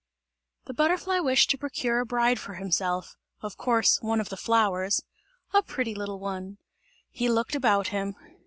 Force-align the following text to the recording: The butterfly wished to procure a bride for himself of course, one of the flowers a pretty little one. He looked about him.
The 0.65 0.73
butterfly 0.73 1.19
wished 1.19 1.51
to 1.51 1.59
procure 1.59 1.99
a 1.99 2.07
bride 2.07 2.39
for 2.39 2.55
himself 2.55 3.17
of 3.41 3.55
course, 3.55 3.99
one 4.01 4.19
of 4.19 4.29
the 4.29 4.35
flowers 4.35 5.03
a 5.53 5.61
pretty 5.61 5.93
little 5.93 6.17
one. 6.19 6.57
He 7.11 7.29
looked 7.29 7.53
about 7.53 7.89
him. 7.89 8.15